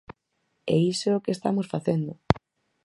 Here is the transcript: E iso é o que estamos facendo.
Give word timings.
E 0.73 0.75
iso 0.91 1.05
é 1.11 1.15
o 1.17 1.23
que 1.23 1.35
estamos 1.37 1.67
facendo. 1.73 2.13